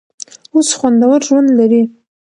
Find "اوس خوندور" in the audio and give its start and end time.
0.55-1.19